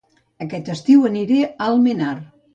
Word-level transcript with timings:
Aquest 0.45 0.71
estiu 0.75 1.05
aniré 1.11 1.39
a 1.45 1.53
Almenar 1.69 2.11